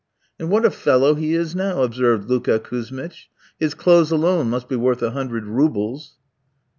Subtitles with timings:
[0.39, 3.29] "And what a fellow he is now!" observed Luka Kouzmitch.
[3.59, 6.15] "His clothes alone must be worth a hundred roubles."